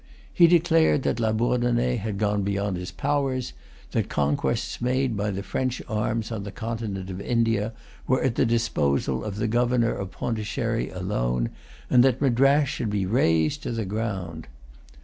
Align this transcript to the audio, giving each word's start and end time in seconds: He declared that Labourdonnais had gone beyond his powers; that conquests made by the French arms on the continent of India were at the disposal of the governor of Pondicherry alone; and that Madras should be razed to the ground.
He 0.33 0.47
declared 0.47 1.03
that 1.03 1.19
Labourdonnais 1.19 1.97
had 1.97 2.17
gone 2.17 2.41
beyond 2.41 2.75
his 2.75 2.89
powers; 2.89 3.53
that 3.91 4.09
conquests 4.09 4.81
made 4.81 5.15
by 5.15 5.29
the 5.29 5.43
French 5.43 5.79
arms 5.87 6.31
on 6.31 6.41
the 6.41 6.51
continent 6.51 7.11
of 7.11 7.21
India 7.21 7.71
were 8.07 8.23
at 8.23 8.33
the 8.33 8.43
disposal 8.47 9.23
of 9.23 9.35
the 9.35 9.47
governor 9.47 9.93
of 9.93 10.09
Pondicherry 10.09 10.89
alone; 10.89 11.51
and 11.87 12.03
that 12.03 12.19
Madras 12.19 12.67
should 12.67 12.89
be 12.89 13.05
razed 13.05 13.61
to 13.61 13.71
the 13.71 13.85
ground. 13.85 14.47